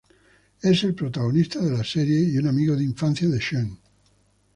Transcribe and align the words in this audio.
Es 0.63 0.83
el 0.83 0.95
protagonista 0.95 1.59
de 1.61 1.77
la 1.77 1.83
serie 1.83 2.19
y 2.21 2.35
un 2.39 2.47
amigo 2.47 2.75
de 2.75 2.83
infancia 2.83 3.29
de 3.29 3.39
Sen. 3.39 3.77